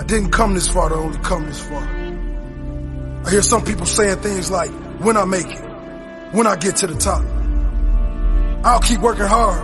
[0.00, 1.82] I didn't come this far to only come this far.
[3.26, 5.60] I hear some people saying things like, when I make it,
[6.32, 7.22] when I get to the top.
[8.64, 9.60] I'll keep working hard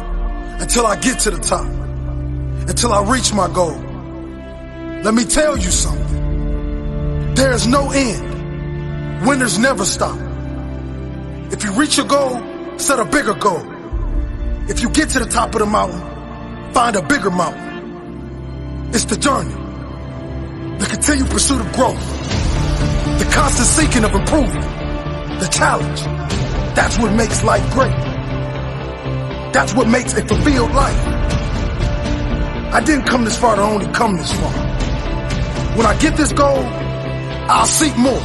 [0.60, 1.64] until I get to the top,
[2.68, 3.80] until I reach my goal.
[5.02, 7.32] Let me tell you something.
[7.34, 9.26] There's no end.
[9.26, 10.18] Winners never stop.
[11.50, 12.42] If you reach your goal,
[12.78, 13.64] set a bigger goal.
[14.68, 18.90] If you get to the top of the mountain, find a bigger mountain.
[18.92, 19.54] It's the journey,
[20.78, 22.00] the continued pursuit of growth,
[23.18, 24.64] the constant seeking of improvement,
[25.40, 26.00] the challenge.
[26.74, 27.96] That's what makes life great.
[29.52, 31.06] That's what makes a fulfilled life.
[32.74, 34.52] I didn't come this far to only come this far.
[35.76, 36.62] When I get this goal,
[37.48, 38.20] I'll seek more.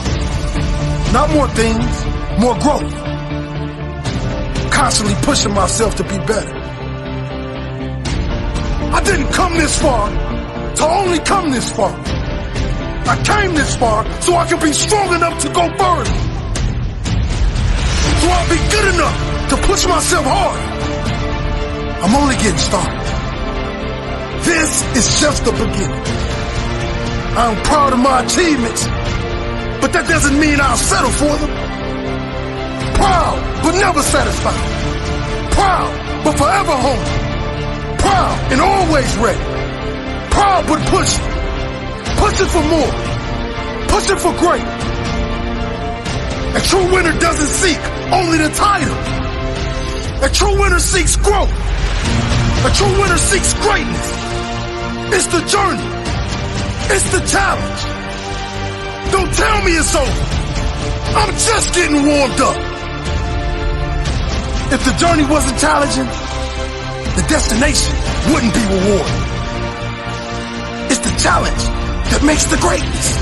[1.14, 2.06] Not more things,
[2.38, 2.94] more growth.
[4.74, 6.54] Constantly pushing myself to be better.
[8.94, 10.10] I didn't come this far
[10.76, 12.21] to only come this far.
[13.08, 16.16] I came this far so I can be strong enough to go further.
[18.22, 20.60] So I'll be good enough to push myself hard.
[22.04, 23.02] I'm only getting started.
[24.46, 26.04] This is just the beginning.
[27.38, 28.86] I'm proud of my achievements,
[29.82, 31.52] but that doesn't mean I'll settle for them.
[32.96, 35.52] Proud, but never satisfied.
[35.52, 37.98] Proud, but forever hungry.
[37.98, 39.46] Proud and always ready.
[40.32, 41.41] Proud, but pushing.
[42.18, 42.92] Pushing for more.
[43.88, 44.66] Pushing for great.
[46.56, 47.80] A true winner doesn't seek
[48.12, 48.96] only the title.
[50.24, 51.52] A true winner seeks growth.
[52.66, 54.08] A true winner seeks greatness.
[55.16, 55.88] It's the journey.
[56.94, 57.82] It's the challenge.
[59.12, 60.26] Don't tell me it's over.
[61.16, 62.58] I'm just getting warmed up.
[64.72, 66.06] If the journey wasn't challenging,
[67.16, 67.94] the destination
[68.32, 69.20] wouldn't be rewarding.
[70.92, 71.64] It's the challenge
[72.12, 73.16] that makes the greatness.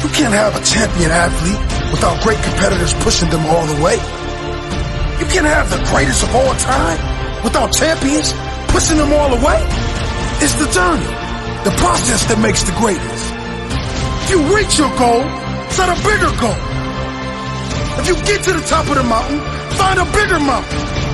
[0.00, 1.60] You can't have a champion athlete
[1.92, 4.00] without great competitors pushing them all the way.
[5.20, 7.00] You can't have the greatest of all time
[7.44, 8.32] without champions
[8.72, 9.60] pushing them all the way.
[10.40, 11.08] It's the journey,
[11.64, 13.22] the process that makes the greatness.
[14.24, 15.24] If you reach your goal,
[15.72, 16.60] set a bigger goal.
[18.00, 19.40] If you get to the top of the mountain,
[19.76, 21.05] find a bigger mountain.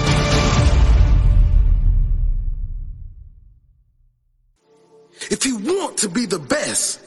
[5.33, 7.01] If you want to be the best,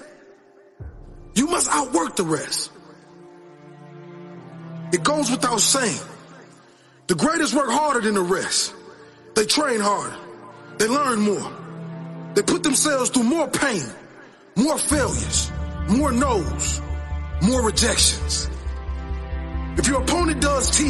[1.36, 2.72] you must outwork the rest.
[4.92, 6.02] It goes without saying.
[7.06, 8.74] The greatest work harder than the rest.
[9.36, 10.18] They train harder.
[10.80, 11.52] They learn more.
[12.34, 13.86] They put themselves through more pain,
[14.56, 15.52] more failures,
[15.88, 16.82] more no's,
[17.44, 18.50] more rejections.
[19.78, 20.88] If your opponent does 10,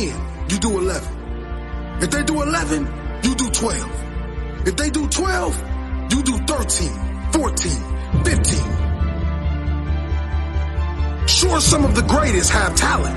[0.47, 1.99] you do 11.
[2.01, 2.87] If they do 11,
[3.23, 4.67] you do 12.
[4.67, 5.63] If they do 12,
[6.11, 7.14] you do 13,
[7.45, 8.57] 14, 15.
[11.27, 13.15] Sure, some of the greatest have talent,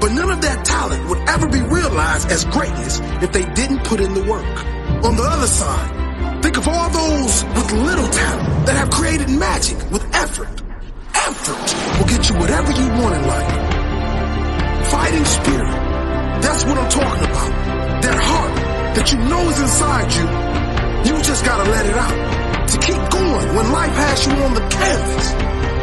[0.00, 4.00] but none of that talent would ever be realized as greatness if they didn't put
[4.00, 4.64] in the work.
[5.04, 9.78] On the other side, think of all those with little talent that have created magic
[9.92, 10.50] with effort.
[11.14, 14.90] Effort will get you whatever you want in life.
[14.90, 15.70] Fighting spirit,
[16.42, 17.52] that's what I'm talking about.
[18.02, 18.56] That heart
[18.96, 20.26] that you know is inside you,
[21.14, 22.41] you just gotta let it out.
[23.52, 25.26] When life has you on the canvas.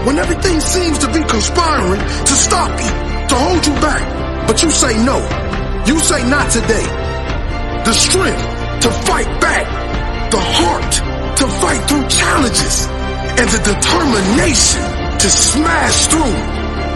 [0.07, 2.89] When everything seems to be conspiring to stop you,
[3.29, 4.01] to hold you back.
[4.47, 5.21] But you say no.
[5.85, 6.87] You say not today.
[7.85, 8.41] The strength
[8.81, 9.69] to fight back.
[10.31, 10.93] The heart
[11.37, 12.89] to fight through challenges.
[13.37, 14.81] And the determination
[15.21, 16.35] to smash through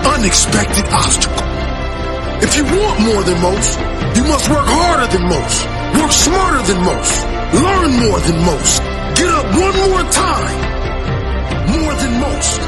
[0.09, 1.53] unexpected obstacles.
[2.41, 3.77] If you want more than most,
[4.17, 5.57] you must work harder than most.
[6.01, 7.13] Work smarter than most.
[7.61, 8.92] Learn more than most.
[9.23, 10.57] Get up one more time.
[11.71, 12.59] More than most.